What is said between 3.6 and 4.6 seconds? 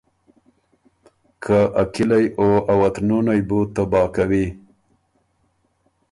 تباه کوی۔